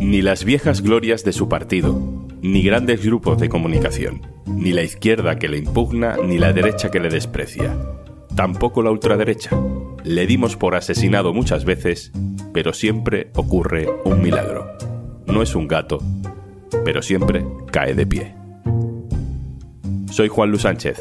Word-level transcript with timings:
Ni 0.00 0.22
las 0.22 0.44
viejas 0.44 0.82
glorias 0.82 1.24
de 1.24 1.32
su 1.32 1.48
partido, 1.48 2.00
ni 2.42 2.62
grandes 2.62 3.04
grupos 3.04 3.38
de 3.38 3.48
comunicación, 3.48 4.22
ni 4.46 4.72
la 4.72 4.82
izquierda 4.82 5.38
que 5.38 5.48
le 5.48 5.58
impugna, 5.58 6.16
ni 6.24 6.38
la 6.38 6.52
derecha 6.52 6.90
que 6.90 7.00
le 7.00 7.10
desprecia. 7.10 7.76
Tampoco 8.34 8.82
la 8.82 8.90
ultraderecha. 8.90 9.50
Le 10.04 10.26
dimos 10.26 10.56
por 10.56 10.74
asesinado 10.74 11.34
muchas 11.34 11.64
veces, 11.64 12.12
pero 12.52 12.72
siempre 12.72 13.30
ocurre 13.34 13.88
un 14.04 14.22
milagro. 14.22 14.72
No 15.26 15.42
es 15.42 15.54
un 15.54 15.68
gato, 15.68 15.98
pero 16.84 17.02
siempre 17.02 17.44
cae 17.70 17.94
de 17.94 18.06
pie. 18.06 18.34
Soy 20.10 20.28
Juan 20.28 20.50
Luis 20.50 20.62
Sánchez. 20.62 20.98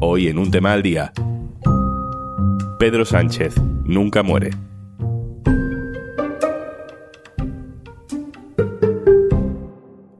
Hoy 0.00 0.28
en 0.28 0.38
un 0.38 0.50
tema 0.50 0.72
al 0.72 0.82
día, 0.82 1.12
Pedro 2.78 3.04
Sánchez 3.04 3.54
nunca 3.84 4.22
muere. 4.22 4.50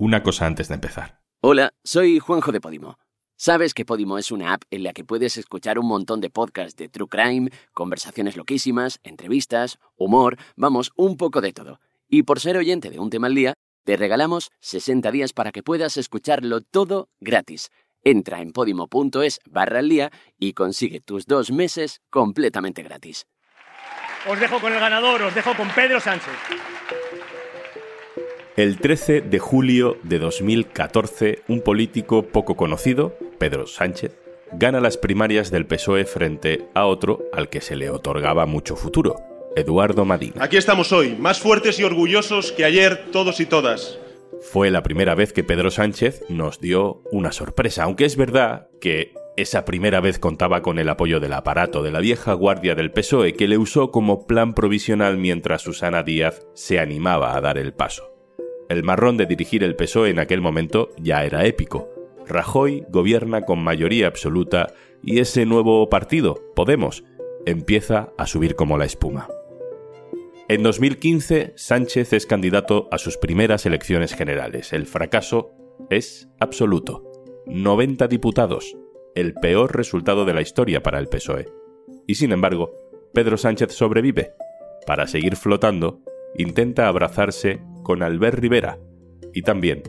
Una 0.08 0.22
cosa 0.22 0.46
antes 0.46 0.68
de 0.68 0.74
empezar. 0.76 1.20
Hola, 1.42 1.74
soy 1.84 2.18
Juanjo 2.18 2.50
de 2.50 2.62
Podimo. 2.62 2.98
Sabes 3.36 3.74
que 3.74 3.84
Podimo 3.84 4.16
es 4.16 4.32
una 4.32 4.54
app 4.54 4.62
en 4.70 4.82
la 4.82 4.94
que 4.94 5.04
puedes 5.04 5.36
escuchar 5.36 5.78
un 5.78 5.86
montón 5.86 6.22
de 6.22 6.30
podcasts 6.30 6.76
de 6.76 6.88
True 6.88 7.08
Crime, 7.08 7.50
conversaciones 7.74 8.34
loquísimas, 8.34 9.00
entrevistas, 9.02 9.78
humor, 9.96 10.38
vamos, 10.56 10.92
un 10.96 11.18
poco 11.18 11.42
de 11.42 11.52
todo. 11.52 11.78
Y 12.08 12.22
por 12.22 12.40
ser 12.40 12.56
oyente 12.56 12.88
de 12.88 12.98
un 12.98 13.10
tema 13.10 13.26
al 13.26 13.34
día, 13.34 13.52
te 13.84 13.98
regalamos 13.98 14.50
60 14.60 15.10
días 15.10 15.34
para 15.34 15.52
que 15.52 15.62
puedas 15.62 15.98
escucharlo 15.98 16.62
todo 16.62 17.10
gratis. 17.20 17.68
Entra 18.02 18.40
en 18.40 18.52
podimo.es 18.52 19.40
barra 19.44 19.80
al 19.80 19.90
día 19.90 20.10
y 20.38 20.54
consigue 20.54 21.00
tus 21.02 21.26
dos 21.26 21.52
meses 21.52 22.00
completamente 22.08 22.82
gratis. 22.82 23.26
Os 24.26 24.40
dejo 24.40 24.58
con 24.58 24.72
el 24.72 24.80
ganador, 24.80 25.20
os 25.20 25.34
dejo 25.34 25.54
con 25.54 25.68
Pedro 25.68 26.00
Sánchez. 26.00 26.32
El 28.58 28.80
13 28.80 29.20
de 29.20 29.38
julio 29.38 29.98
de 30.02 30.18
2014, 30.18 31.42
un 31.46 31.60
político 31.60 32.24
poco 32.24 32.56
conocido, 32.56 33.16
Pedro 33.38 33.68
Sánchez, 33.68 34.18
gana 34.50 34.80
las 34.80 34.96
primarias 34.96 35.52
del 35.52 35.64
PSOE 35.64 36.04
frente 36.06 36.66
a 36.74 36.86
otro 36.86 37.20
al 37.32 37.50
que 37.50 37.60
se 37.60 37.76
le 37.76 37.88
otorgaba 37.88 38.46
mucho 38.46 38.74
futuro, 38.74 39.14
Eduardo 39.54 40.04
Madina. 40.04 40.42
Aquí 40.42 40.56
estamos 40.56 40.90
hoy, 40.90 41.14
más 41.14 41.38
fuertes 41.38 41.78
y 41.78 41.84
orgullosos 41.84 42.50
que 42.50 42.64
ayer 42.64 43.12
todos 43.12 43.38
y 43.38 43.46
todas. 43.46 44.00
Fue 44.40 44.72
la 44.72 44.82
primera 44.82 45.14
vez 45.14 45.32
que 45.32 45.44
Pedro 45.44 45.70
Sánchez 45.70 46.24
nos 46.28 46.58
dio 46.58 47.04
una 47.12 47.30
sorpresa, 47.30 47.84
aunque 47.84 48.06
es 48.06 48.16
verdad 48.16 48.70
que 48.80 49.14
esa 49.36 49.64
primera 49.64 50.00
vez 50.00 50.18
contaba 50.18 50.62
con 50.62 50.80
el 50.80 50.88
apoyo 50.88 51.20
del 51.20 51.34
aparato 51.34 51.84
de 51.84 51.92
la 51.92 52.00
vieja 52.00 52.32
guardia 52.32 52.74
del 52.74 52.90
PSOE 52.90 53.34
que 53.34 53.46
le 53.46 53.56
usó 53.56 53.92
como 53.92 54.26
plan 54.26 54.52
provisional 54.52 55.16
mientras 55.16 55.62
Susana 55.62 56.02
Díaz 56.02 56.44
se 56.54 56.80
animaba 56.80 57.36
a 57.36 57.40
dar 57.40 57.56
el 57.56 57.72
paso. 57.72 58.17
El 58.68 58.84
marrón 58.84 59.16
de 59.16 59.26
dirigir 59.26 59.64
el 59.64 59.76
PSOE 59.76 60.10
en 60.10 60.18
aquel 60.18 60.42
momento 60.42 60.90
ya 60.98 61.24
era 61.24 61.46
épico. 61.46 61.88
Rajoy 62.26 62.84
gobierna 62.90 63.42
con 63.42 63.62
mayoría 63.62 64.06
absoluta 64.06 64.74
y 65.02 65.20
ese 65.20 65.46
nuevo 65.46 65.88
partido, 65.88 66.38
Podemos, 66.54 67.04
empieza 67.46 68.12
a 68.18 68.26
subir 68.26 68.56
como 68.56 68.76
la 68.76 68.84
espuma. 68.84 69.28
En 70.48 70.62
2015, 70.62 71.54
Sánchez 71.56 72.12
es 72.12 72.26
candidato 72.26 72.88
a 72.90 72.98
sus 72.98 73.16
primeras 73.16 73.64
elecciones 73.64 74.14
generales. 74.14 74.72
El 74.72 74.86
fracaso 74.86 75.50
es 75.88 76.28
absoluto. 76.38 77.04
90 77.46 78.06
diputados, 78.08 78.76
el 79.14 79.32
peor 79.34 79.76
resultado 79.76 80.26
de 80.26 80.34
la 80.34 80.42
historia 80.42 80.82
para 80.82 80.98
el 80.98 81.08
PSOE. 81.08 81.48
Y 82.06 82.16
sin 82.16 82.32
embargo, 82.32 82.74
Pedro 83.14 83.38
Sánchez 83.38 83.72
sobrevive. 83.72 84.32
Para 84.86 85.06
seguir 85.06 85.36
flotando, 85.36 86.00
intenta 86.36 86.88
abrazarse 86.88 87.60
con 87.88 88.02
Albert 88.02 88.38
Rivera 88.38 88.78
y 89.32 89.40
también 89.40 89.82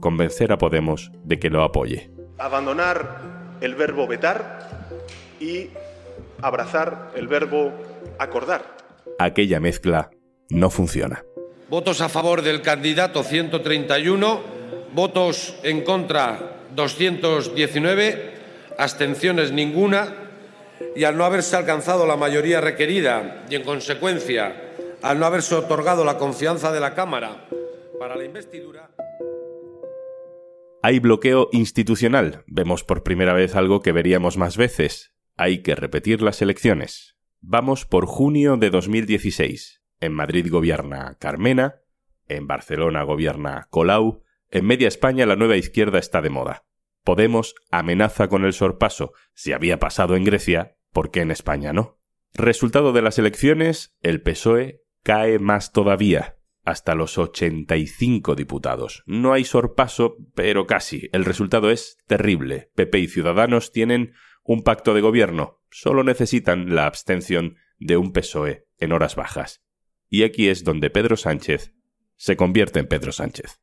convencer 0.00 0.52
a 0.52 0.58
Podemos 0.58 1.10
de 1.24 1.38
que 1.38 1.48
lo 1.48 1.64
apoye. 1.64 2.10
Abandonar 2.36 3.56
el 3.62 3.74
verbo 3.74 4.06
vetar 4.06 4.90
y 5.40 5.70
abrazar 6.42 7.10
el 7.16 7.26
verbo 7.26 7.72
acordar. 8.18 8.76
Aquella 9.18 9.60
mezcla 9.60 10.10
no 10.50 10.68
funciona. 10.68 11.24
Votos 11.70 12.02
a 12.02 12.10
favor 12.10 12.42
del 12.42 12.60
candidato 12.60 13.22
131, 13.22 14.40
votos 14.92 15.56
en 15.62 15.84
contra 15.84 16.66
219, 16.74 18.34
abstenciones 18.76 19.52
ninguna 19.52 20.14
y 20.94 21.04
al 21.04 21.16
no 21.16 21.24
haberse 21.24 21.56
alcanzado 21.56 22.06
la 22.06 22.16
mayoría 22.16 22.60
requerida 22.60 23.46
y 23.48 23.54
en 23.54 23.62
consecuencia 23.62 24.67
al 25.02 25.18
no 25.18 25.26
haberse 25.26 25.54
otorgado 25.54 26.04
la 26.04 26.18
confianza 26.18 26.72
de 26.72 26.80
la 26.80 26.94
Cámara 26.94 27.48
para 27.98 28.16
la 28.16 28.24
investidura. 28.24 28.90
Hay 30.82 31.00
bloqueo 31.00 31.48
institucional. 31.52 32.44
Vemos 32.46 32.84
por 32.84 33.02
primera 33.02 33.32
vez 33.32 33.56
algo 33.56 33.80
que 33.80 33.92
veríamos 33.92 34.36
más 34.36 34.56
veces. 34.56 35.14
Hay 35.36 35.62
que 35.62 35.74
repetir 35.74 36.22
las 36.22 36.40
elecciones. 36.40 37.16
Vamos 37.40 37.84
por 37.84 38.06
junio 38.06 38.56
de 38.56 38.70
2016. 38.70 39.82
En 40.00 40.12
Madrid 40.12 40.46
gobierna 40.50 41.16
Carmena, 41.18 41.80
en 42.28 42.46
Barcelona 42.46 43.02
gobierna 43.02 43.66
Colau, 43.70 44.22
en 44.50 44.66
media 44.66 44.88
España 44.88 45.26
la 45.26 45.36
nueva 45.36 45.56
izquierda 45.56 45.98
está 45.98 46.22
de 46.22 46.30
moda. 46.30 46.64
Podemos 47.02 47.54
amenaza 47.70 48.28
con 48.28 48.44
el 48.44 48.52
sorpaso. 48.52 49.12
Si 49.34 49.52
había 49.52 49.78
pasado 49.78 50.14
en 50.14 50.24
Grecia, 50.24 50.76
¿por 50.92 51.10
qué 51.10 51.20
en 51.20 51.30
España 51.30 51.72
no? 51.72 51.98
Resultado 52.34 52.92
de 52.92 53.02
las 53.02 53.18
elecciones, 53.18 53.96
el 54.00 54.22
PSOE 54.22 54.84
cae 55.02 55.38
más 55.38 55.72
todavía, 55.72 56.38
hasta 56.64 56.94
los 56.94 57.16
85 57.16 58.34
diputados. 58.34 59.02
No 59.06 59.32
hay 59.32 59.44
sorpaso, 59.44 60.16
pero 60.34 60.66
casi. 60.66 61.08
El 61.12 61.24
resultado 61.24 61.70
es 61.70 61.96
terrible. 62.06 62.70
PP 62.74 62.98
y 62.98 63.08
Ciudadanos 63.08 63.72
tienen 63.72 64.12
un 64.44 64.62
pacto 64.62 64.94
de 64.94 65.00
gobierno. 65.00 65.62
Solo 65.70 66.04
necesitan 66.04 66.74
la 66.74 66.86
abstención 66.86 67.56
de 67.78 67.96
un 67.96 68.12
PSOE 68.12 68.66
en 68.78 68.92
horas 68.92 69.16
bajas. 69.16 69.62
Y 70.10 70.24
aquí 70.24 70.48
es 70.48 70.64
donde 70.64 70.90
Pedro 70.90 71.16
Sánchez 71.16 71.72
se 72.16 72.36
convierte 72.36 72.80
en 72.80 72.86
Pedro 72.86 73.12
Sánchez. 73.12 73.60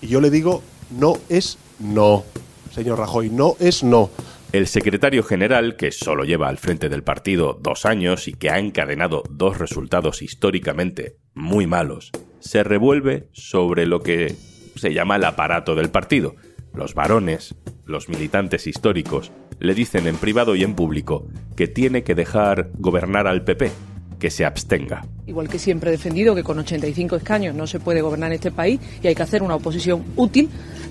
Y 0.00 0.08
yo 0.08 0.20
le 0.20 0.30
digo, 0.30 0.62
no 0.90 1.14
es 1.28 1.58
no. 1.78 2.24
Señor 2.72 2.98
Rajoy, 2.98 3.30
no 3.30 3.56
es 3.60 3.82
no. 3.82 4.10
El 4.50 4.66
secretario 4.66 5.22
general, 5.22 5.76
que 5.76 5.92
solo 5.92 6.24
lleva 6.24 6.48
al 6.48 6.56
frente 6.56 6.88
del 6.88 7.02
partido 7.02 7.58
dos 7.60 7.84
años 7.84 8.28
y 8.28 8.32
que 8.32 8.48
ha 8.48 8.58
encadenado 8.58 9.22
dos 9.28 9.58
resultados 9.58 10.22
históricamente 10.22 11.16
muy 11.34 11.66
malos, 11.66 12.12
se 12.40 12.64
revuelve 12.64 13.28
sobre 13.32 13.84
lo 13.84 14.00
que 14.00 14.36
se 14.74 14.94
llama 14.94 15.16
el 15.16 15.24
aparato 15.24 15.74
del 15.74 15.90
partido. 15.90 16.34
Los 16.72 16.94
varones, 16.94 17.56
los 17.84 18.08
militantes 18.08 18.66
históricos, 18.66 19.32
le 19.58 19.74
dicen 19.74 20.06
en 20.06 20.16
privado 20.16 20.56
y 20.56 20.62
en 20.62 20.74
público 20.74 21.26
que 21.54 21.68
tiene 21.68 22.02
que 22.02 22.14
dejar 22.14 22.70
gobernar 22.78 23.26
al 23.26 23.44
PP, 23.44 23.70
que 24.18 24.30
se 24.30 24.46
abstenga. 24.46 25.04
Igual 25.26 25.50
que 25.50 25.58
siempre 25.58 25.90
he 25.90 25.92
defendido 25.92 26.34
que 26.34 26.42
con 26.42 26.58
85 26.58 27.16
escaños 27.16 27.54
no 27.54 27.66
se 27.66 27.80
puede 27.80 28.00
gobernar 28.00 28.32
este 28.32 28.50
país 28.50 28.80
y 29.02 29.08
hay 29.08 29.14
que 29.14 29.22
hacer 29.22 29.42
una 29.42 29.56
oposición 29.56 30.04
útil, 30.16 30.48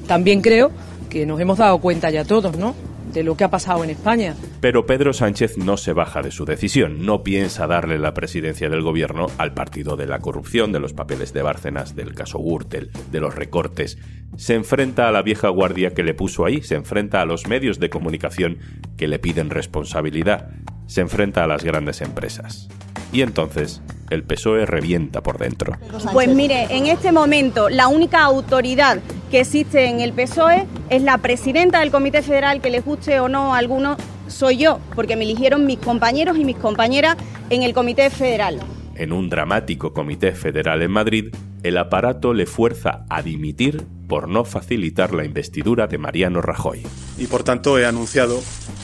también 0.07 0.41
creo 0.41 0.69
que 1.09 1.25
nos 1.25 1.39
hemos 1.39 1.57
dado 1.57 1.79
cuenta 1.79 2.11
ya 2.11 2.23
todos, 2.23 2.55
¿no? 2.55 2.75
De 3.17 3.23
lo 3.23 3.35
que 3.35 3.43
ha 3.43 3.49
pasado 3.49 3.83
en 3.83 3.89
España. 3.89 4.35
Pero 4.61 4.85
Pedro 4.85 5.11
Sánchez 5.11 5.57
no 5.57 5.75
se 5.75 5.91
baja 5.91 6.21
de 6.21 6.29
su 6.29 6.45
decisión, 6.45 7.03
no 7.03 7.23
piensa 7.23 7.65
darle 7.65 7.97
la 7.97 8.13
presidencia 8.13 8.69
del 8.69 8.83
gobierno 8.83 9.25
al 9.39 9.55
partido 9.55 9.95
de 9.95 10.05
la 10.05 10.19
corrupción, 10.19 10.71
de 10.71 10.79
los 10.79 10.93
papeles 10.93 11.33
de 11.33 11.41
Bárcenas, 11.41 11.95
del 11.95 12.13
caso 12.13 12.37
Gürtel, 12.37 12.91
de 13.11 13.19
los 13.19 13.33
recortes. 13.33 13.97
Se 14.35 14.53
enfrenta 14.53 15.07
a 15.07 15.11
la 15.11 15.23
vieja 15.23 15.49
guardia 15.49 15.95
que 15.95 16.03
le 16.03 16.13
puso 16.13 16.45
ahí, 16.45 16.61
se 16.61 16.75
enfrenta 16.75 17.21
a 17.21 17.25
los 17.25 17.47
medios 17.47 17.79
de 17.79 17.89
comunicación 17.89 18.59
que 18.97 19.07
le 19.07 19.17
piden 19.17 19.49
responsabilidad, 19.49 20.51
se 20.85 21.01
enfrenta 21.01 21.43
a 21.43 21.47
las 21.47 21.63
grandes 21.63 22.01
empresas. 22.01 22.69
Y 23.11 23.21
entonces 23.21 23.81
el 24.11 24.23
PSOE 24.23 24.65
revienta 24.67 25.21
por 25.21 25.39
dentro. 25.39 25.73
Pues 26.13 26.29
mire, 26.29 26.67
en 26.69 26.85
este 26.85 27.11
momento 27.11 27.69
la 27.69 27.87
única 27.87 28.23
autoridad 28.23 28.99
que 29.29 29.41
existe 29.41 29.85
en 29.87 29.99
el 29.99 30.13
PSOE 30.13 30.65
es 30.89 31.01
la 31.01 31.17
presidenta 31.17 31.79
del 31.79 31.91
Comité 31.91 32.21
Federal, 32.21 32.61
que 32.61 32.69
les 32.69 32.83
guste 32.83 33.19
o 33.19 33.27
no 33.27 33.53
a 33.53 33.57
alguno, 33.57 33.97
soy 34.27 34.57
yo, 34.57 34.79
porque 34.95 35.15
me 35.15 35.23
eligieron 35.23 35.65
mis 35.65 35.79
compañeros 35.79 36.37
y 36.37 36.45
mis 36.45 36.57
compañeras 36.57 37.17
en 37.49 37.63
el 37.63 37.73
Comité 37.73 38.09
Federal. 38.09 38.59
En 38.95 39.13
un 39.13 39.29
dramático 39.29 39.93
Comité 39.93 40.31
Federal 40.31 40.81
en 40.81 40.91
Madrid, 40.91 41.35
el 41.63 41.77
aparato 41.77 42.33
le 42.33 42.45
fuerza 42.45 43.05
a 43.09 43.21
dimitir 43.21 43.85
por 44.07 44.29
no 44.29 44.45
facilitar 44.45 45.13
la 45.13 45.25
investidura 45.25 45.87
de 45.87 45.97
Mariano 45.97 46.41
Rajoy. 46.41 46.83
Y 47.17 47.27
por 47.27 47.43
tanto 47.43 47.77
he 47.77 47.85
anunciado 47.85 48.39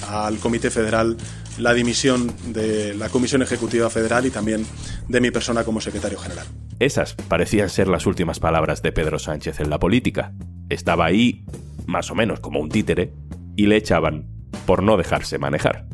al 0.10 0.38
Comité 0.40 0.70
Federal 0.70 1.18
la 1.58 1.74
dimisión 1.74 2.32
de 2.48 2.94
la 2.94 3.10
Comisión 3.10 3.42
Ejecutiva 3.42 3.90
Federal 3.90 4.26
y 4.26 4.32
también 4.32 4.66
de 5.08 5.22
mi 5.22 5.32
persona 5.32 5.64
como 5.64 5.82
secretario 5.82 6.18
general. 6.18 6.46
Esas 6.80 7.14
parecían 7.14 7.70
ser 7.70 7.88
las 7.88 8.06
últimas 8.06 8.40
palabras 8.40 8.82
de 8.82 8.92
Pedro 8.92 9.20
Sánchez 9.20 9.60
en 9.60 9.70
la 9.70 9.80
política. 9.80 10.34
Estaba 10.70 11.06
ahí, 11.06 11.46
más 11.86 12.12
o 12.12 12.16
menos 12.16 12.40
como 12.40 12.60
un 12.60 12.70
títere, 12.70 13.14
y 13.56 13.68
le 13.68 13.78
echaban 13.78 14.28
por 14.66 14.84
no 14.84 14.98
dejarse 14.98 15.38
manejar. 15.38 15.88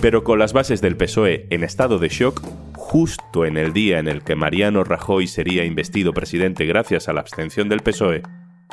Pero 0.00 0.24
con 0.24 0.38
las 0.38 0.52
bases 0.52 0.80
del 0.80 0.96
PSOE 0.96 1.46
en 1.50 1.62
estado 1.64 1.98
de 1.98 2.08
shock, 2.08 2.42
justo 2.74 3.44
en 3.44 3.56
el 3.56 3.72
día 3.72 3.98
en 3.98 4.08
el 4.08 4.22
que 4.22 4.34
Mariano 4.34 4.84
Rajoy 4.84 5.26
sería 5.26 5.64
investido 5.64 6.12
presidente 6.12 6.66
gracias 6.66 7.08
a 7.08 7.12
la 7.12 7.20
abstención 7.20 7.68
del 7.68 7.80
PSOE, 7.80 8.22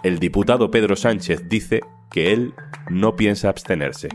el 0.04 0.20
diputado 0.20 0.72
Pedro 0.72 0.96
Sánchez 0.96 1.48
dice 1.48 1.82
que 2.12 2.34
él 2.34 2.54
no 2.90 3.16
piensa 3.16 3.50
abstenerse 3.50 4.10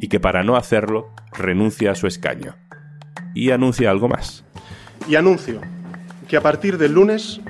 y 0.00 0.08
que 0.08 0.18
para 0.18 0.42
no 0.42 0.56
hacerlo 0.56 1.10
renuncia 1.32 1.92
a 1.92 1.94
su 1.94 2.06
escaño. 2.06 2.56
Y 3.34 3.50
anuncia 3.50 3.90
algo 3.90 4.08
más. 4.08 4.44
Y 5.08 5.14
anuncio 5.14 5.60
que 6.28 6.36
a 6.36 6.40
partir 6.40 6.78
del 6.78 6.92
lunes 6.92 7.40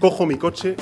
cojo 0.00 0.26
mi 0.26 0.36
coche 0.36 0.76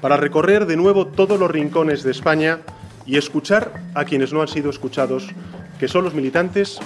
para 0.00 0.16
recorrer 0.16 0.66
de 0.66 0.76
nuevo 0.76 1.06
todos 1.06 1.38
los 1.38 1.50
rincones 1.50 2.02
de 2.02 2.12
España 2.12 2.60
y 3.06 3.16
escuchar 3.16 3.72
a 3.94 4.04
quienes 4.04 4.32
no 4.32 4.42
han 4.42 4.48
sido 4.48 4.70
escuchados, 4.70 5.28
que 5.80 5.88
son 5.88 6.04
los 6.04 6.14
militantes 6.14 6.78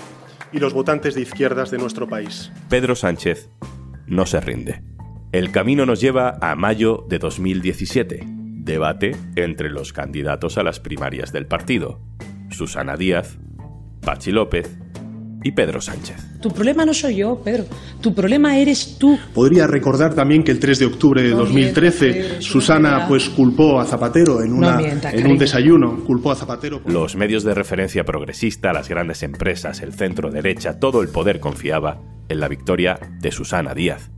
y 0.53 0.59
los 0.59 0.73
votantes 0.73 1.15
de 1.15 1.23
izquierdas 1.23 1.71
de 1.71 1.79
nuestro 1.79 2.09
país. 2.09 2.53
Pedro 2.69 2.95
Sánchez 2.95 3.51
no 4.07 4.27
se 4.27 4.41
rinde. 4.41 4.83
El 5.33 5.51
camino 5.51 5.87
nos 5.87 6.01
lleva 6.01 6.39
a 6.41 6.55
mayo 6.55 7.05
de 7.09 7.19
2017, 7.19 8.25
debate 8.27 9.17
entre 9.35 9.71
los 9.71 9.93
candidatos 9.93 10.59
a 10.59 10.63
las 10.63 10.79
primarias 10.79 11.33
del 11.33 11.47
partido, 11.47 12.01
Susana 12.51 12.97
Díaz, 12.97 13.39
Pachi 14.05 14.31
López 14.33 14.71
y 15.45 15.51
Pedro 15.53 15.81
Sánchez. 15.81 16.17
Tu 16.41 16.51
problema 16.51 16.85
no 16.85 16.95
soy 16.95 17.17
yo, 17.17 17.41
Pedro. 17.43 17.65
Tu 18.01 18.15
problema 18.15 18.57
eres 18.59 18.97
tú. 18.99 19.19
Podría 19.35 19.67
recordar 19.67 20.15
también 20.15 20.45
que 20.45 20.53
el 20.53 20.61
3 20.61 20.79
de 20.81 20.87
octubre 20.87 21.23
de 21.23 21.31
No 21.31 21.39
2013 21.39 22.05
mientas, 22.07 22.29
Pedro, 22.31 22.43
Susana 22.43 23.07
pues 23.09 23.29
culpó 23.29 23.81
a 23.81 23.85
Zapatero 23.85 24.43
en, 24.43 24.53
una, 24.53 24.73
No 24.75 24.79
mientas, 24.83 25.15
en 25.15 25.27
un 25.27 25.39
desayuno, 25.39 26.05
culpó 26.05 26.31
a 26.31 26.37
Zapatero. 26.37 26.81
por- 26.81 26.93
Los 26.93 27.17
medios 27.17 27.43
de 27.45 27.55
referencia 27.55 28.05
progresista, 28.05 28.73
las 28.73 28.89
grandes 28.89 29.23
empresas, 29.25 29.81
el 29.83 29.93
centro 29.93 30.31
derecha, 30.31 30.79
todo 30.79 31.03
el 31.03 31.09
poder 31.09 31.41
confiaba 31.41 32.01
en 32.29 32.39
la 32.41 32.49
victoria 32.49 32.99
de 33.21 33.33
Susana 33.33 33.75
Díaz. 33.75 34.11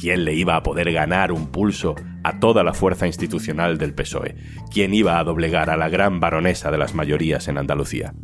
¿Quién 0.00 0.24
le 0.24 0.34
iba 0.34 0.56
a 0.56 0.62
poder 0.62 0.92
ganar 0.92 1.30
un 1.32 1.48
pulso 1.48 1.94
a 2.22 2.38
toda 2.38 2.62
la 2.64 2.72
fuerza 2.74 3.06
institucional 3.08 3.76
del 3.76 3.92
PSOE? 3.92 4.34
¿Quién 4.72 4.94
iba 4.94 5.18
a 5.18 5.24
doblegar 5.24 5.68
a 5.68 5.76
la 5.76 5.88
gran 5.88 6.20
baronesa 6.20 6.70
de 6.70 6.78
las 6.78 6.94
mayorías 6.94 7.48
en 7.48 7.58
Andalucía? 7.58 8.14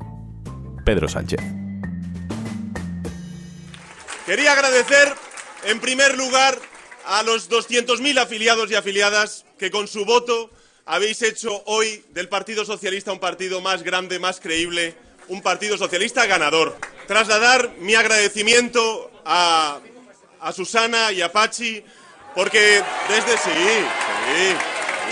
Pedro 0.87 1.09
Sánchez. 1.09 1.41
Quería 4.25 4.53
agradecer, 4.53 5.13
en 5.65 5.81
primer 5.81 6.17
lugar, 6.17 6.57
a 7.05 7.25
los 7.25 7.51
200.000 7.51 8.19
afiliados 8.21 8.71
y 8.71 8.77
afiliadas 8.77 9.45
que 9.59 9.73
con 9.73 9.89
su 9.89 10.05
voto 10.05 10.51
habéis 10.85 11.23
hecho 11.23 11.65
hoy 11.67 12.05
del 12.11 12.29
Partido 12.29 12.65
Socialista 12.65 13.13
un 13.13 13.19
partido 13.19 13.61
más 13.61 13.83
grande, 13.83 14.21
más 14.21 14.39
creíble, 14.39 14.95
un 15.27 15.43
Partido 15.43 15.77
Socialista 15.77 16.25
ganador. 16.27 16.77
Trasladar 17.09 17.73
mi 17.81 17.97
agradecimiento 17.97 19.11
a, 19.25 19.81
Susana 20.55 21.11
y 21.11 21.21
a 21.21 21.33
Pachi, 21.33 21.83
porque 22.33 22.81
desde 23.09 23.33
sí, 23.39 23.51
sí, 23.51 24.55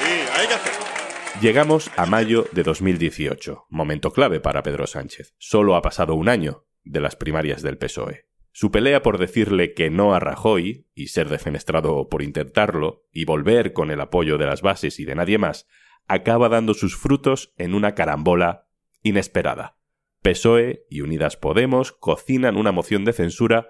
sí, 0.04 0.38
hay 0.38 0.46
que 0.46 0.54
hacerlo. 0.54 0.93
Llegamos 1.40 1.90
a 1.96 2.06
mayo 2.06 2.46
de 2.52 2.62
2018, 2.62 3.66
momento 3.68 4.12
clave 4.12 4.38
para 4.38 4.62
Pedro 4.62 4.86
Sánchez. 4.86 5.34
Solo 5.36 5.74
ha 5.74 5.82
pasado 5.82 6.14
un 6.14 6.28
año 6.28 6.64
de 6.84 7.00
las 7.00 7.16
primarias 7.16 7.60
del 7.60 7.76
PSOE. 7.76 8.28
Su 8.52 8.70
pelea 8.70 9.02
por 9.02 9.18
decirle 9.18 9.74
que 9.74 9.90
no 9.90 10.14
a 10.14 10.20
Rajoy 10.20 10.86
y 10.94 11.08
ser 11.08 11.28
defenestrado 11.28 12.08
por 12.08 12.22
intentarlo 12.22 13.04
y 13.12 13.24
volver 13.24 13.72
con 13.72 13.90
el 13.90 14.00
apoyo 14.00 14.38
de 14.38 14.46
las 14.46 14.62
bases 14.62 15.00
y 15.00 15.04
de 15.04 15.16
nadie 15.16 15.38
más, 15.38 15.66
acaba 16.06 16.48
dando 16.48 16.72
sus 16.72 16.96
frutos 16.96 17.52
en 17.58 17.74
una 17.74 17.96
carambola 17.96 18.68
inesperada. 19.02 19.76
PSOE 20.22 20.86
y 20.88 21.00
Unidas 21.00 21.36
Podemos 21.36 21.90
cocinan 21.90 22.56
una 22.56 22.70
moción 22.70 23.04
de 23.04 23.12
censura 23.12 23.68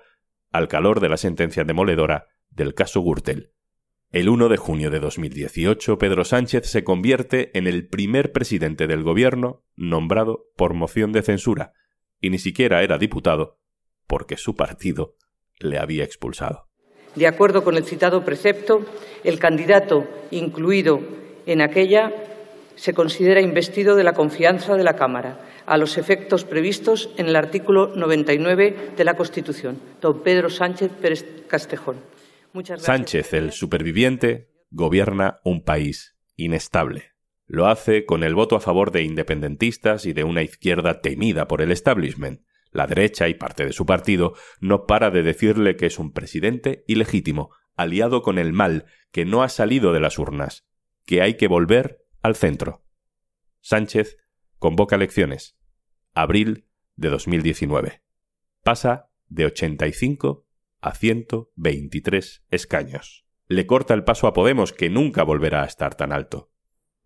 al 0.53 0.69
calor 0.69 1.01
de 1.01 1.09
la 1.09 1.17
sentencia 1.17 1.65
demoledora 1.65 2.29
del 2.51 2.75
caso 2.75 3.03
Gürtel. 3.03 3.54
El 4.11 4.29
1 4.29 4.49
de 4.49 4.57
junio 4.57 4.91
de 4.91 5.01
2018, 5.01 5.99
Pedro 5.99 6.25
Sánchez 6.25 6.67
se 6.67 6.85
convierte 6.85 7.51
en 7.59 7.67
el 7.67 7.89
primer 7.89 8.33
presidente 8.33 8.87
del 8.87 9.03
gobierno 9.03 9.65
nombrado 9.77 10.47
por 10.57 10.75
moción 10.75 11.13
de 11.13 11.23
censura, 11.23 11.73
y 12.21 12.31
ni 12.31 12.39
siquiera 12.39 12.83
era 12.83 12.97
diputado, 12.99 13.59
porque 14.07 14.37
su 14.37 14.55
partido 14.55 15.17
le 15.59 15.79
había 15.79 16.05
expulsado. 16.05 16.69
De 17.15 17.27
acuerdo 17.27 17.65
con 17.65 17.77
el 17.77 17.85
citado 17.85 18.25
precepto, 18.25 18.85
el 19.25 19.39
candidato 19.39 20.07
incluido 20.31 21.01
en 21.47 21.61
aquella 21.61 22.13
se 22.77 22.95
considera 22.95 23.41
investido 23.41 23.95
de 23.97 24.05
la 24.05 24.15
confianza 24.15 24.77
de 24.77 24.85
la 24.85 24.97
Cámara, 24.97 25.41
a 25.67 25.79
los 25.79 25.97
efectos 25.97 26.45
previstos 26.45 27.11
en 27.17 27.27
el 27.27 27.37
artículo 27.37 27.89
99 27.95 28.93
de 28.97 29.05
la 29.05 29.15
Constitución. 29.15 29.79
Don 30.01 30.23
Pedro 30.23 30.51
Sánchez 30.51 30.91
Pérez 31.01 31.25
Castejón. 31.47 31.97
Sánchez, 32.79 33.33
el 33.35 33.51
superviviente, 33.51 34.49
gobierna 34.71 35.41
un 35.45 35.65
país 35.65 36.17
inestable. 36.37 37.13
Lo 37.47 37.67
hace 37.67 38.07
con 38.07 38.23
el 38.23 38.35
voto 38.35 38.55
a 38.55 38.61
favor 38.61 38.93
de 38.93 39.03
independentistas 39.03 40.07
y 40.07 40.13
de 40.13 40.23
una 40.23 40.43
izquierda 40.43 41.01
temida 41.01 41.49
por 41.49 41.63
el 41.63 41.73
establishment. 41.73 42.43
La 42.71 42.87
derecha 42.87 43.29
y 43.29 43.35
parte 43.35 43.65
de 43.65 43.73
su 43.73 43.87
partido 43.87 44.35
no 44.61 44.87
para 44.87 45.11
de 45.11 45.23
decirle 45.23 45.77
que 45.77 45.87
es 45.87 45.99
un 45.99 46.13
presidente 46.13 46.85
ilegítimo, 46.87 47.51
aliado 47.77 48.23
con 48.23 48.39
el 48.39 48.53
mal, 48.53 48.87
que 49.11 49.25
no 49.25 49.43
ha 49.43 49.49
salido 49.49 49.93
de 49.93 50.01
las 50.01 50.19
urnas, 50.19 50.65
que 51.05 51.23
hay 51.23 51.37
que 51.37 51.49
volver 51.49 52.07
al 52.23 52.37
centro. 52.37 52.85
Sánchez 53.61 54.17
convoca 54.59 54.97
elecciones. 54.97 55.57
Abril 56.15 56.67
de 56.95 57.11
2019. 57.11 58.03
Pasa 58.63 59.11
de 59.29 59.47
85 59.47 60.44
a 60.85 60.93
123 60.93 62.45
escaños. 62.51 63.25
Le 63.47 63.67
corta 63.67 63.95
el 63.95 64.05
paso 64.05 64.27
a 64.27 64.35
Podemos, 64.35 64.75
que 64.75 64.91
nunca 64.91 65.23
volverá 65.23 65.63
a 65.63 65.67
estar 65.67 65.95
tan 65.95 66.13
alto. 66.13 66.51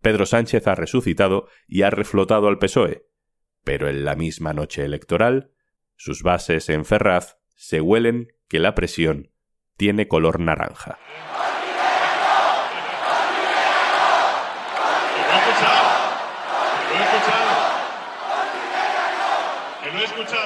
Pedro 0.01 0.25
Sánchez 0.25 0.67
ha 0.67 0.75
resucitado 0.75 1.47
y 1.65 1.83
ha 1.83 1.89
reflotado 1.89 2.49
al 2.49 2.59
PSOE, 2.59 3.05
pero 3.63 3.87
en 3.87 4.03
la 4.03 4.15
misma 4.15 4.51
noche 4.51 4.83
electoral, 4.83 5.53
sus 5.95 6.23
bases 6.23 6.67
en 6.67 6.83
Ferraz 6.83 7.37
se 7.55 7.79
huelen 7.79 8.33
que 8.49 8.59
la 8.59 8.75
presión 8.75 9.31
tiene 9.77 10.09
color 10.09 10.41
naranja. 10.41 10.99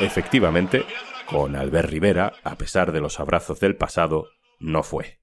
Efectivamente, 0.01 0.85
con 1.33 1.55
Albert 1.55 1.89
Rivera, 1.89 2.33
a 2.43 2.59
pesar 2.59 2.91
de 2.91 3.01
los 3.01 3.19
abrazos 3.19 3.59
del 3.59 3.75
pasado, 3.75 4.29
no 4.59 4.83
fue. 4.83 5.19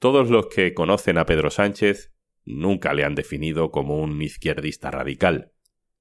Todos 0.00 0.28
los 0.28 0.48
que 0.48 0.74
conocen 0.74 1.18
a 1.18 1.24
Pedro 1.24 1.50
Sánchez 1.50 2.12
nunca 2.44 2.92
le 2.94 3.04
han 3.04 3.14
definido 3.14 3.70
como 3.70 3.98
un 3.98 4.20
izquierdista 4.20 4.90
radical. 4.90 5.52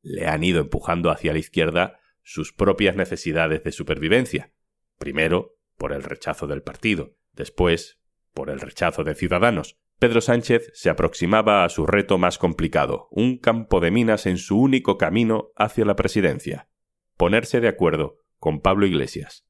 Le 0.01 0.25
han 0.25 0.44
ido 0.44 0.62
empujando 0.62 1.12
hacia 1.12 1.34
la 1.34 1.38
izquierda 1.38 2.00
sus 2.24 2.53
propias 2.53 2.96
necesidades 2.96 3.63
de 3.63 3.72
supervivencia. 3.72 4.51
Primero, 4.98 5.60
por 5.77 5.94
el 5.94 6.01
rechazo 6.01 6.48
del 6.48 6.63
partido, 6.63 7.13
después, 7.34 8.00
por 8.34 8.50
el 8.50 8.60
rechazo 8.60 9.03
de 9.03 9.13
Ciudadanos. 9.13 9.77
Pedro 10.00 10.22
Sánchez 10.22 10.72
se 10.74 10.89
aproximaba 10.89 11.63
a 11.63 11.70
su 11.70 11.86
reto 11.86 12.18
más 12.18 12.39
complicado, 12.39 13.10
un 13.12 13.38
campo 13.38 13.80
de 13.80 13.91
minas 13.91 14.25
en 14.25 14.39
su 14.39 14.60
único 14.60 14.98
camino 14.98 15.51
hacia 15.56 15.86
la 15.86 15.96
presidencia. 15.96 16.68
Ponerse 17.15 17.62
de 17.62 17.68
acuerdo 17.68 18.18
con 18.39 18.60
Pablo 18.60 18.88
Iglesias. 18.88 19.46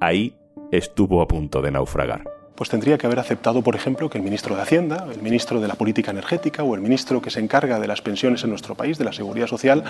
Ahí 0.00 0.34
estuvo 0.70 1.22
a 1.22 1.28
punto 1.28 1.62
de 1.62 1.70
naufragar 1.70 2.40
pues 2.60 2.68
tendría 2.68 2.98
que 2.98 3.06
haber 3.06 3.18
aceptado, 3.18 3.62
por 3.62 3.74
ejemplo, 3.74 4.10
que 4.10 4.18
el 4.18 4.22
ministro 4.22 4.54
de 4.54 4.60
Hacienda, 4.60 5.06
el 5.10 5.22
ministro 5.22 5.62
de 5.62 5.66
la 5.66 5.76
Política 5.76 6.10
Energética 6.10 6.62
o 6.62 6.74
el 6.74 6.82
ministro 6.82 7.22
que 7.22 7.30
se 7.30 7.40
encarga 7.40 7.80
de 7.80 7.86
las 7.86 8.02
pensiones 8.02 8.44
en 8.44 8.50
nuestro 8.50 8.74
país, 8.74 8.98
de 8.98 9.06
la 9.06 9.14
seguridad 9.14 9.46
social, 9.46 9.82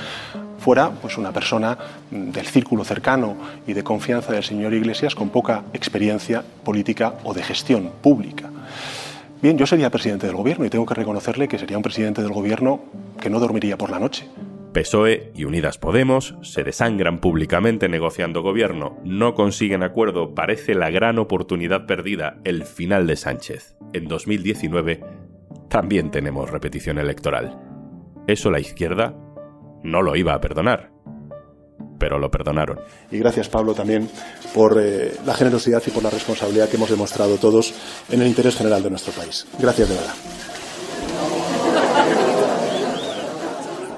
fuera 0.61 0.89
pues 0.89 1.19
una 1.19 1.33
persona 1.33 1.77
del 2.13 2.47
círculo 2.47 2.85
cercano 2.85 3.35
y 3.67 3.73
de 3.73 3.83
confianza 3.83 4.33
del 4.33 4.45
señor 4.45 4.73
Iglesias 4.73 5.17
con 5.17 5.31
poca 5.31 5.65
experiencia 5.73 6.45
política 6.63 7.15
o 7.25 7.35
de 7.35 7.43
gestión 7.43 7.91
pública. 8.01 8.49
Bien, 9.43 9.59
yo 9.59 9.67
sería 9.67 9.91
presidente 9.91 10.29
del 10.29 10.37
gobierno 10.37 10.65
y 10.65 10.71
tengo 10.71 10.87
que 10.87 10.95
reconocerle 10.95 11.49
que 11.49 11.59
sería 11.59 11.77
un 11.77 11.83
presidente 11.83 12.23
del 12.23 12.33
gobierno 12.33 12.83
que 13.21 13.31
no 13.31 13.41
dormiría 13.41 13.77
por 13.79 13.91
la 13.91 13.99
noche. 13.99 14.29
PSOE 14.73 15.33
y 15.35 15.45
Unidas 15.45 15.79
Podemos 15.79 16.37
se 16.43 16.63
desangran 16.63 17.19
públicamente 17.19 17.89
negociando 17.89 18.43
gobierno, 18.43 18.99
no 19.05 19.35
consiguen 19.35 19.83
acuerdo, 19.83 20.35
parece 20.35 20.75
la 20.75 20.91
gran 20.91 21.19
oportunidad 21.19 21.87
perdida, 21.87 22.39
el 22.45 22.65
final 22.65 23.07
de 23.07 23.17
Sánchez. 23.17 23.77
En 23.93 24.07
2019 24.07 25.01
también 25.69 26.11
tenemos 26.11 26.51
repetición 26.51 26.99
electoral. 26.99 27.59
Eso 28.27 28.51
la 28.51 28.61
izquierda 28.61 29.17
no 29.83 30.03
lo 30.03 30.15
iba 30.15 30.35
a 30.35 30.41
perdonar, 30.41 30.93
pero 31.99 32.19
lo 32.19 32.31
perdonaron. 32.31 32.81
Y 33.11 33.19
gracias 33.19 33.49
Pablo 33.49 33.75
también 33.75 34.09
por 34.55 34.81
eh, 34.81 35.15
la 35.27 35.35
generosidad 35.35 35.83
y 35.87 35.91
por 35.91 36.03
la 36.03 36.11
responsabilidad 36.11 36.69
que 36.69 36.77
hemos 36.77 36.91
demostrado 36.91 37.37
todos 37.39 37.75
en 38.11 38.23
el 38.23 38.29
interés 38.29 38.57
general 38.57 38.83
de 38.83 38.91
nuestro 38.91 39.13
país. 39.13 39.47
Gracias 39.59 39.89
de 39.89 39.95
verdad. 39.97 40.15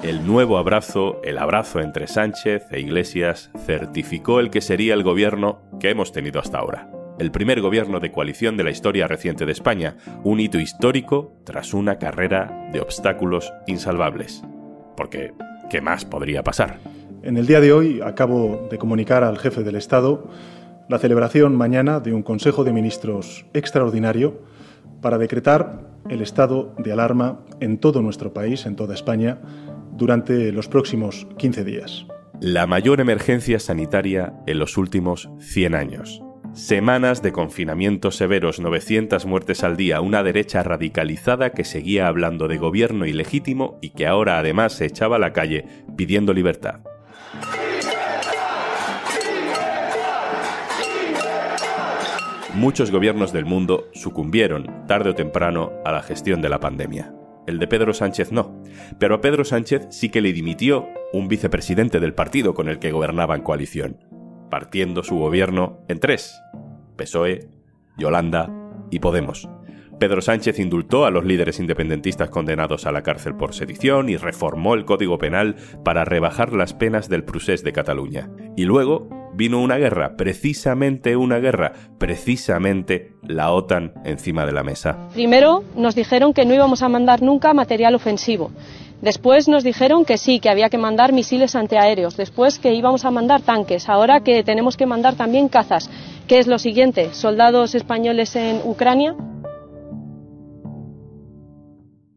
El 0.03 0.27
nuevo 0.27 0.57
abrazo, 0.57 1.21
el 1.23 1.37
abrazo 1.37 1.79
entre 1.79 2.07
Sánchez 2.07 2.65
e 2.71 2.81
Iglesias, 2.81 3.51
certificó 3.65 4.41
el 4.41 4.49
que 4.49 4.59
sería 4.59 4.95
el 4.95 5.01
gobierno 5.01 5.61
que 5.79 5.91
hemos 5.91 6.11
tenido 6.11 6.41
hasta 6.41 6.57
ahora. 6.57 6.89
el 7.19 7.31
primer 7.31 7.61
gobierno 7.61 8.01
de 8.01 8.11
coalición 8.11 8.57
de 8.57 8.65
la 8.65 8.71
historia 8.71 9.07
reciente 9.07 9.45
de 9.45 9.53
España, 9.53 9.95
un 10.23 10.41
hito 10.41 10.59
histórico 10.59 11.31
tras 11.45 11.73
una 11.73 11.99
carrera 11.99 12.69
de 12.73 12.81
obstáculos 12.81 13.53
insalvables. 13.65 14.43
Porque, 14.97 15.31
¿qué 15.69 15.79
más 15.79 16.03
podría 16.03 16.43
pasar? 16.43 16.79
En 17.21 17.37
el 17.37 17.45
día 17.45 17.61
de 17.61 17.71
hoy 17.71 18.01
acabo 18.03 18.67
de 18.69 18.77
comunicar 18.77 19.23
al 19.23 19.37
jefe 19.37 19.63
del 19.63 19.77
Estado 19.77 20.27
la 20.89 20.99
celebración 20.99 21.55
mañana 21.55 22.01
de 22.01 22.13
un 22.13 22.23
Consejo 22.23 22.65
de 22.65 22.73
Ministros 22.73 23.45
extraordinario 23.53 24.41
para 25.01 25.17
decretar 25.17 25.93
el 26.09 26.21
estado 26.21 26.73
de 26.77 26.91
alarma 26.91 27.39
en 27.59 27.77
todo 27.77 28.01
nuestro 28.01 28.33
país, 28.33 28.65
en 28.65 28.75
toda 28.75 28.93
España, 28.93 29.37
durante 29.95 30.51
los 30.51 30.67
próximos 30.67 31.27
15 31.37 31.63
días. 31.63 32.05
La 32.41 32.67
mayor 32.67 32.99
emergencia 32.99 33.59
sanitaria 33.59 34.33
en 34.47 34.59
los 34.59 34.77
últimos 34.77 35.29
100 35.39 35.75
años. 35.75 36.21
Semanas 36.53 37.23
de 37.23 37.31
confinamiento 37.31 38.11
severos, 38.11 38.59
900 38.59 39.25
muertes 39.25 39.63
al 39.63 39.75
día, 39.75 40.01
una 40.01 40.21
derecha 40.21 40.61
radicalizada 40.61 41.51
que 41.51 41.63
seguía 41.63 42.07
hablando 42.07 42.47
de 42.47 42.57
gobierno 42.57 43.05
ilegítimo 43.05 43.79
y 43.81 43.89
que 43.91 44.05
ahora 44.05 44.37
además 44.37 44.73
se 44.73 44.85
echaba 44.85 45.15
a 45.15 45.19
la 45.19 45.33
calle 45.33 45.65
pidiendo 45.95 46.33
libertad. 46.33 46.81
Muchos 52.53 52.91
gobiernos 52.91 53.33
del 53.33 53.45
mundo 53.45 53.89
sucumbieron, 53.93 54.85
tarde 54.87 55.09
o 55.09 55.15
temprano, 55.15 55.71
a 55.85 55.91
la 55.91 56.03
gestión 56.03 56.39
de 56.41 56.49
la 56.49 56.59
pandemia. 56.59 57.11
El 57.45 57.59
de 57.59 57.67
Pedro 57.67 57.93
Sánchez 57.93 58.31
no. 58.31 58.61
Pero 58.99 59.15
a 59.15 59.21
Pedro 59.21 59.43
Sánchez 59.43 59.87
sí 59.89 60.09
que 60.09 60.21
le 60.21 60.33
dimitió 60.33 60.87
un 61.11 61.27
vicepresidente 61.27 61.99
del 61.99 62.13
partido 62.13 62.53
con 62.53 62.69
el 62.69 62.79
que 62.79 62.91
gobernaba 62.91 63.35
en 63.35 63.41
coalición, 63.41 63.99
partiendo 64.49 65.03
su 65.03 65.17
gobierno 65.17 65.83
en 65.89 65.99
tres. 65.99 66.39
PSOE, 66.95 67.49
Yolanda 67.97 68.51
y 68.91 68.99
Podemos. 68.99 69.49
Pedro 69.99 70.21
Sánchez 70.21 70.59
indultó 70.59 71.05
a 71.05 71.11
los 71.11 71.23
líderes 71.23 71.59
independentistas 71.59 72.29
condenados 72.29 72.85
a 72.85 72.91
la 72.91 73.03
cárcel 73.03 73.35
por 73.35 73.53
sedición 73.53 74.09
y 74.09 74.17
reformó 74.17 74.73
el 74.73 74.85
Código 74.85 75.17
Penal 75.17 75.55
para 75.85 76.03
rebajar 76.03 76.53
las 76.53 76.73
penas 76.73 77.09
del 77.09 77.23
procés 77.23 77.63
de 77.63 77.73
Cataluña. 77.73 78.29
Y 78.57 78.65
luego 78.65 79.22
vino 79.35 79.61
una 79.61 79.77
guerra, 79.77 80.15
precisamente 80.15 81.15
una 81.15 81.39
guerra, 81.39 81.73
precisamente 81.97 83.13
la 83.23 83.51
OTAN 83.51 83.93
encima 84.05 84.45
de 84.45 84.51
la 84.51 84.63
mesa. 84.63 85.09
Primero 85.13 85.63
nos 85.75 85.95
dijeron 85.95 86.33
que 86.33 86.45
no 86.45 86.53
íbamos 86.53 86.83
a 86.83 86.89
mandar 86.89 87.21
nunca 87.21 87.53
material 87.53 87.95
ofensivo. 87.95 88.51
Después 89.01 89.49
nos 89.49 89.65
dijeron 89.65 90.05
que 90.05 90.17
sí, 90.17 90.39
que 90.39 90.49
había 90.49 90.69
que 90.69 90.77
mandar 90.77 91.11
misiles 91.11 91.55
antiaéreos. 91.55 92.15
Después 92.15 92.57
que 92.57 92.73
íbamos 92.73 93.03
a 93.03 93.11
mandar 93.11 93.41
tanques. 93.41 93.89
Ahora 93.89 94.21
que 94.21 94.43
tenemos 94.43 94.77
que 94.77 94.85
mandar 94.85 95.15
también 95.15 95.49
cazas. 95.49 95.89
¿Qué 96.25 96.39
es 96.39 96.47
lo 96.47 96.57
siguiente? 96.57 97.13
¿Soldados 97.13 97.75
españoles 97.75 98.33
en 98.37 98.61
Ucrania? 98.63 99.13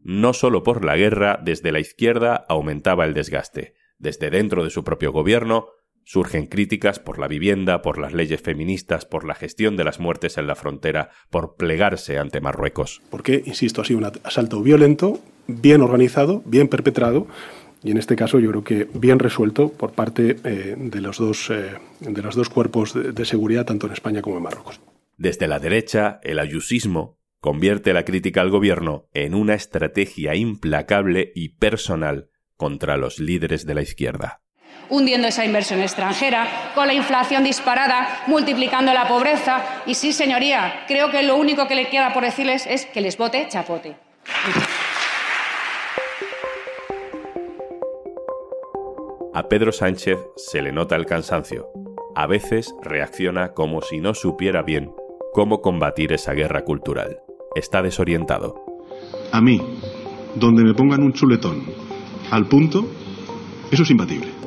No 0.05 0.31
solo 0.31 0.63
por 0.63 0.85
la 0.85 0.95
guerra, 0.95 1.37
desde 1.43 1.73
la 1.73 1.81
izquierda 1.81 2.45
aumentaba 2.47 3.03
el 3.03 3.13
desgaste. 3.13 3.73
Desde 3.99 4.29
dentro 4.29 4.63
de 4.63 4.69
su 4.69 4.85
propio 4.85 5.11
gobierno, 5.11 5.65
Surgen 6.09 6.45
críticas 6.45 6.99
por 6.99 7.19
la 7.19 7.27
vivienda, 7.27 7.81
por 7.81 7.97
las 7.97 8.13
leyes 8.13 8.41
feministas, 8.41 9.05
por 9.05 9.25
la 9.25 9.35
gestión 9.35 9.75
de 9.75 9.83
las 9.83 9.99
muertes 9.99 10.37
en 10.37 10.47
la 10.47 10.55
frontera, 10.55 11.09
por 11.29 11.57
plegarse 11.57 12.17
ante 12.17 12.39
Marruecos. 12.39 13.01
Porque, 13.09 13.43
insisto, 13.45 13.81
ha 13.81 13.83
sido 13.83 13.99
un 13.99 14.09
asalto 14.23 14.63
violento, 14.63 15.19
bien 15.47 15.81
organizado, 15.81 16.41
bien 16.45 16.69
perpetrado 16.69 17.27
y 17.83 17.91
en 17.91 17.97
este 17.97 18.15
caso 18.15 18.39
yo 18.39 18.51
creo 18.51 18.63
que 18.63 18.87
bien 18.93 19.19
resuelto 19.19 19.67
por 19.67 19.91
parte 19.91 20.37
eh, 20.45 20.75
de, 20.77 21.01
los 21.01 21.17
dos, 21.17 21.49
eh, 21.49 21.73
de 21.99 22.21
los 22.21 22.35
dos 22.37 22.47
cuerpos 22.47 22.93
de, 22.93 23.11
de 23.11 23.25
seguridad, 23.25 23.65
tanto 23.65 23.87
en 23.87 23.91
España 23.91 24.21
como 24.21 24.37
en 24.37 24.43
Marruecos. 24.43 24.79
Desde 25.17 25.49
la 25.49 25.59
derecha, 25.59 26.21
el 26.23 26.39
ayusismo 26.39 27.19
convierte 27.41 27.91
la 27.91 28.05
crítica 28.05 28.39
al 28.39 28.49
gobierno 28.49 29.09
en 29.11 29.35
una 29.35 29.55
estrategia 29.55 30.35
implacable 30.35 31.33
y 31.35 31.57
personal 31.57 32.29
contra 32.55 32.95
los 32.95 33.19
líderes 33.19 33.65
de 33.65 33.75
la 33.75 33.81
izquierda 33.81 34.41
hundiendo 34.89 35.27
esa 35.27 35.45
inversión 35.45 35.81
extranjera, 35.81 36.71
con 36.75 36.87
la 36.87 36.93
inflación 36.93 37.43
disparada, 37.43 38.23
multiplicando 38.27 38.93
la 38.93 39.07
pobreza. 39.07 39.63
Y 39.85 39.93
sí, 39.93 40.13
señoría, 40.13 40.85
creo 40.87 41.11
que 41.11 41.23
lo 41.23 41.35
único 41.35 41.67
que 41.67 41.75
le 41.75 41.89
queda 41.89 42.13
por 42.13 42.23
decirles 42.23 42.65
es 42.67 42.85
que 42.85 43.01
les 43.01 43.17
vote 43.17 43.47
chapote. 43.49 43.95
A 49.33 49.43
Pedro 49.49 49.71
Sánchez 49.71 50.17
se 50.35 50.61
le 50.61 50.71
nota 50.71 50.95
el 50.95 51.05
cansancio. 51.05 51.67
A 52.15 52.25
veces 52.25 52.73
reacciona 52.81 53.53
como 53.53 53.81
si 53.81 53.99
no 53.99 54.15
supiera 54.15 54.63
bien 54.63 54.91
cómo 55.31 55.61
combatir 55.61 56.11
esa 56.13 56.33
guerra 56.33 56.63
cultural. 56.63 57.19
Está 57.53 57.83
desorientado. 57.83 58.55
A 59.31 59.39
mí, 59.39 59.61
donde 60.33 60.63
me 60.63 60.73
pongan 60.73 61.03
un 61.03 61.13
chuletón 61.13 61.63
al 62.31 62.47
punto, 62.47 62.87
eso 63.71 63.83
es 63.83 63.91
imbatible. 63.91 64.46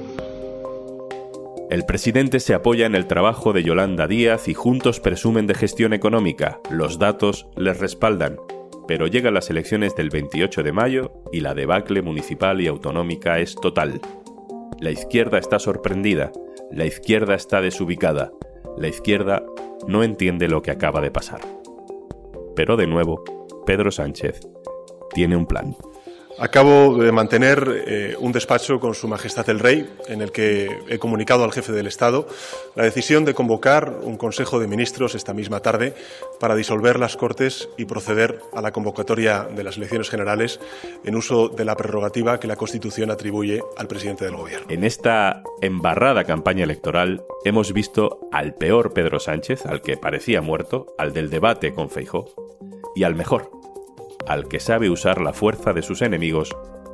El 1.70 1.84
presidente 1.86 2.40
se 2.40 2.52
apoya 2.52 2.84
en 2.86 2.96
el 2.96 3.06
trabajo 3.06 3.52
de 3.52 3.62
Yolanda 3.62 4.08
Díaz 4.08 4.48
y 4.48 4.54
juntos 4.54 4.98
presumen 4.98 5.46
de 5.46 5.54
gestión 5.54 5.92
económica. 5.92 6.58
Los 6.68 6.98
datos 6.98 7.46
les 7.56 7.78
respaldan. 7.78 8.38
Pero 8.88 9.06
llegan 9.06 9.34
las 9.34 9.50
elecciones 9.50 9.94
del 9.94 10.10
28 10.10 10.64
de 10.64 10.72
mayo 10.72 11.12
y 11.30 11.42
la 11.42 11.54
debacle 11.54 12.02
municipal 12.02 12.60
y 12.60 12.66
autonómica 12.66 13.38
es 13.38 13.54
total. 13.54 14.00
La 14.80 14.90
izquierda 14.90 15.38
está 15.38 15.60
sorprendida, 15.60 16.32
la 16.72 16.86
izquierda 16.86 17.36
está 17.36 17.60
desubicada, 17.60 18.32
la 18.76 18.88
izquierda 18.88 19.44
no 19.86 20.02
entiende 20.02 20.48
lo 20.48 20.62
que 20.62 20.72
acaba 20.72 21.00
de 21.00 21.12
pasar. 21.12 21.40
Pero 22.56 22.76
de 22.76 22.88
nuevo, 22.88 23.22
Pedro 23.64 23.92
Sánchez 23.92 24.40
tiene 25.14 25.36
un 25.36 25.46
plan. 25.46 25.76
Acabo 26.40 26.97
de 26.97 27.12
mantener 27.12 27.85
eh, 27.87 28.16
un 28.18 28.32
despacho 28.32 28.80
con 28.80 28.94
Su 28.94 29.06
Majestad 29.09 29.50
el 29.50 29.59
Rey, 29.59 29.87
en 30.09 30.23
el 30.23 30.32
que 30.32 30.70
he 30.88 30.99
comunicado 30.99 31.44
al 31.44 31.52
jefe 31.52 31.70
del 31.70 31.87
Estado 31.87 32.26
la 32.75 32.85
decisión 32.85 33.26
de 33.26 33.35
convocar 33.35 33.99
un 34.02 34.16
Consejo 34.16 34.59
de 34.59 34.66
Ministros 34.66 35.14
esta 35.14 35.35
misma 35.35 35.61
tarde 35.61 35.94
para 36.40 36.54
disolver 36.54 36.99
las 36.99 37.18
Cortes 37.18 37.68
y 37.76 37.85
proceder 37.85 38.40
a 38.54 38.62
la 38.62 38.73
convocatoria 38.73 39.49
de 39.54 39.64
las 39.64 39.76
elecciones 39.76 40.09
generales 40.09 40.61
en 41.04 41.14
uso 41.14 41.50
de 41.50 41.66
la 41.66 41.76
prerrogativa 41.76 42.40
que 42.40 42.49
la 42.49 42.56
Constitución 42.56 43.11
atribuye 43.11 43.61
al 43.76 43.87
presidente 43.87 44.25
del 44.25 44.37
Gobierno. 44.37 44.66
En 44.70 44.85
esta 44.85 45.42
embarrada 45.61 46.25
campaña 46.25 46.64
electoral 46.64 47.23
hemos 47.44 47.75
visto 47.75 48.18
al 48.32 48.54
peor 48.54 48.94
Pedro 48.94 49.20
Sánchez, 49.20 49.66
al 49.66 49.82
que 49.82 49.99
parecía 49.99 50.40
muerto, 50.40 50.87
al 50.97 51.12
del 51.12 51.28
debate 51.28 51.75
con 51.75 51.90
Feijó, 51.90 52.32
y 52.97 53.04
al 53.04 53.14
mejor, 53.14 53.59
al 54.30 54.46
que 54.46 54.60
sabe 54.60 54.88
usar 54.88 55.20
la 55.20 55.32
fuerza 55.32 55.72
de 55.72 55.82
sus 55.82 56.02
enemigos 56.02 56.50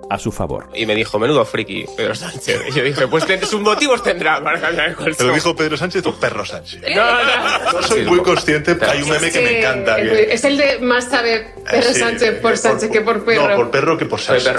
a 0.09 0.19
su 0.19 0.33
favor. 0.33 0.69
Y 0.75 0.87
me 0.87 0.95
dijo, 0.95 1.19
menudo 1.19 1.45
friki, 1.45 1.85
Pedro 1.97 2.15
Sánchez. 2.15 2.63
Y 2.69 2.73
yo 2.73 2.83
dije, 2.83 3.09
pues 3.09 3.25
sus 3.43 3.61
motivos 3.61 4.03
tendrá 4.03 4.43
para 4.43 4.61
cambiar 4.61 4.91
el 4.91 5.17
¿Pero 5.17 5.35
dijo 5.35 5.55
Pedro 5.55 5.77
Sánchez 5.77 6.07
o 6.07 6.15
Perro 6.15 6.47
Sánchez? 6.47 6.83
No, 6.95 7.73
no. 7.73 7.83
soy 7.83 8.05
muy 8.07 8.21
consciente, 8.21 8.77
hay 8.89 9.03
un 9.03 9.11
meme 9.11 9.31
que 9.31 9.41
me 9.41 9.59
encanta. 9.59 9.99
Es 9.99 10.45
el 10.45 10.57
de 10.57 10.79
más 10.79 11.11
sabe 11.11 11.53
Perro 11.69 11.93
Sánchez 11.93 12.41
por 12.41 12.57
Sánchez 12.57 12.91
que 12.91 13.01
por 13.03 13.25
Perro. 13.25 13.49
No, 13.49 13.57
por 13.57 13.71
Perro 13.71 13.99
que 13.99 14.07
por 14.07 14.21
Sánchez. 14.21 14.55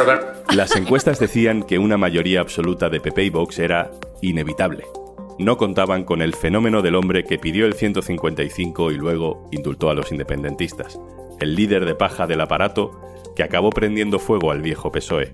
Las 0.54 0.76
encuestas 0.76 1.20
decían 1.20 1.64
que 1.64 1.80
una 1.80 1.98
mayoría 1.98 2.42
absoluta 2.42 2.90
de 2.90 3.00
PP 3.00 3.24
y 3.24 3.30
Vox 3.30 3.58
era 3.58 3.90
inevitable. 4.22 4.84
No 5.40 5.58
contaban 5.58 6.04
con 6.04 6.22
el 6.22 6.36
fenómeno 6.36 6.82
del 6.82 6.96
hombre 6.96 7.24
que 7.24 7.40
pidió 7.40 7.66
el 7.66 7.74
155 7.74 8.92
y 8.92 8.96
luego 8.96 9.48
indultó 9.52 9.90
a 9.90 9.94
los 9.94 10.12
independentistas 10.12 11.00
el 11.40 11.56
líder 11.56 11.86
de 11.86 11.96
paja 11.96 12.28
del 12.28 12.42
aparato 12.42 12.92
que 13.36 13.44
acabó 13.44 13.70
prendiendo 13.70 14.20
fuego 14.20 14.52
al 14.52 14.62
viejo 14.62 14.92
PSOE, 14.92 15.32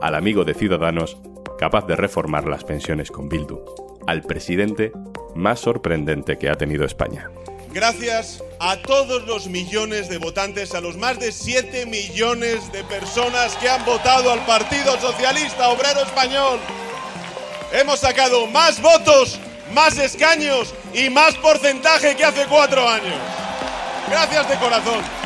al 0.00 0.14
amigo 0.14 0.44
de 0.44 0.54
Ciudadanos 0.54 1.16
capaz 1.58 1.86
de 1.86 1.96
reformar 1.96 2.46
las 2.46 2.64
pensiones 2.64 3.10
con 3.10 3.28
Bildu, 3.28 3.60
al 4.06 4.22
presidente 4.22 4.92
más 5.34 5.60
sorprendente 5.60 6.38
que 6.38 6.50
ha 6.50 6.54
tenido 6.56 6.84
España. 6.84 7.30
Gracias 7.72 8.44
a 8.60 8.76
todos 8.76 9.26
los 9.26 9.48
millones 9.48 10.08
de 10.08 10.18
votantes, 10.18 10.74
a 10.74 10.80
los 10.80 10.96
más 10.96 11.18
de 11.18 11.32
7 11.32 11.86
millones 11.86 12.70
de 12.70 12.84
personas 12.84 13.56
que 13.56 13.68
han 13.68 13.84
votado 13.84 14.30
al 14.30 14.44
Partido 14.44 14.98
Socialista 15.00 15.70
Obrero 15.70 16.00
Español. 16.00 16.58
Hemos 17.72 18.00
sacado 18.00 18.46
más 18.48 18.82
votos, 18.82 19.40
más 19.72 19.96
escaños 19.96 20.74
y 20.92 21.08
más 21.08 21.34
porcentaje 21.36 22.14
que 22.14 22.24
hace 22.24 22.44
cuatro 22.46 22.86
años. 22.86 23.16
Gracias 24.10 24.48
de 24.50 24.56
corazón. 24.56 25.21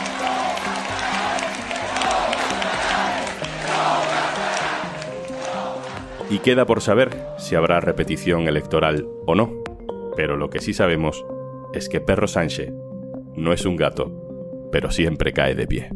Y 6.36 6.40
queda 6.40 6.66
por 6.66 6.82
saber 6.82 7.16
si 7.38 7.54
habrá 7.54 7.80
repetición 7.80 8.46
electoral 8.46 9.08
o 9.24 9.34
no. 9.34 9.64
Pero 10.16 10.36
lo 10.36 10.50
que 10.50 10.60
sí 10.60 10.74
sabemos 10.74 11.24
es 11.72 11.88
que 11.88 12.02
Perro 12.02 12.28
Sánchez 12.28 12.74
no 13.36 13.54
es 13.54 13.64
un 13.64 13.76
gato, 13.76 14.68
pero 14.70 14.90
siempre 14.90 15.32
cae 15.32 15.54
de 15.54 15.66
pie. 15.66 15.90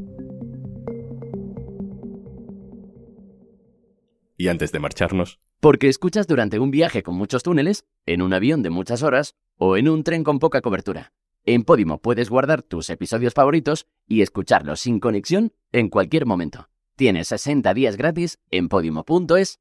Y 4.38 4.48
antes 4.48 4.72
de 4.72 4.78
marcharnos... 4.78 5.40
Porque 5.60 5.90
escuchas 5.90 6.26
durante 6.26 6.58
un 6.58 6.70
viaje 6.70 7.02
con 7.02 7.16
muchos 7.16 7.42
túneles, 7.42 7.84
en 8.06 8.22
un 8.22 8.32
avión 8.32 8.62
de 8.62 8.70
muchas 8.70 9.02
horas 9.02 9.34
o 9.58 9.76
en 9.76 9.90
un 9.90 10.04
tren 10.04 10.24
con 10.24 10.38
poca 10.38 10.62
cobertura. 10.62 11.12
En 11.44 11.64
Podimo 11.64 11.98
puedes 12.00 12.30
guardar 12.30 12.62
tus 12.62 12.88
episodios 12.88 13.34
favoritos 13.34 13.88
y 14.08 14.22
escucharlos 14.22 14.80
sin 14.80 15.00
conexión 15.00 15.52
en 15.70 15.90
cualquier 15.90 16.24
momento. 16.24 16.70
Tienes 16.96 17.28
60 17.28 17.74
días 17.74 17.98
gratis 17.98 18.38
en 18.50 18.70
podimo.es 18.70 19.60